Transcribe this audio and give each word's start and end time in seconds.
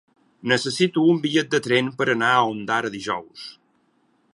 Necessito 0.53 1.03
un 1.11 1.19
bitllet 1.25 1.53
de 1.57 1.61
tren 1.67 1.93
per 2.01 2.09
anar 2.15 2.33
a 2.39 2.43
Ondara 2.57 2.95
dijous. 2.97 3.49